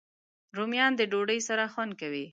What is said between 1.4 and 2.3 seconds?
سره خوند کوي